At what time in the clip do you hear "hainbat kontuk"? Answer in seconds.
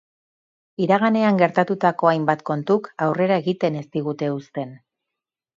2.13-2.91